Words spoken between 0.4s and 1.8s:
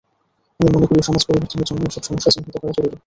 আমি মনে করি, সমাজ পরিবর্তনের